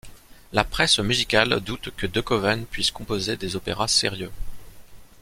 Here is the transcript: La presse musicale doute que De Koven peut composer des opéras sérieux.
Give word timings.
La 0.51 0.63
presse 0.63 0.97
musicale 0.97 1.59
doute 1.59 1.91
que 1.95 2.07
De 2.07 2.21
Koven 2.21 2.65
peut 2.65 2.81
composer 2.91 3.37
des 3.37 3.55
opéras 3.55 3.87
sérieux. 3.87 4.31